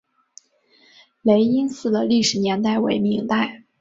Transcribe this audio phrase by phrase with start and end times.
[1.21, 3.65] 雷音寺的历史年代为明代。